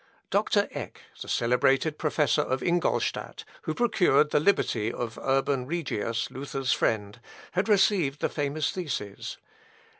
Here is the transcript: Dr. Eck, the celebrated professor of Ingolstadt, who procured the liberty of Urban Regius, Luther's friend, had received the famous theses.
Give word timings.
Dr. 0.31 0.67
Eck, 0.71 1.01
the 1.21 1.27
celebrated 1.27 1.99
professor 1.99 2.41
of 2.41 2.63
Ingolstadt, 2.63 3.43
who 3.65 3.75
procured 3.75 4.31
the 4.31 4.39
liberty 4.39 4.91
of 4.91 5.19
Urban 5.21 5.67
Regius, 5.67 6.31
Luther's 6.31 6.73
friend, 6.73 7.21
had 7.51 7.69
received 7.69 8.19
the 8.19 8.27
famous 8.27 8.71
theses. 8.71 9.37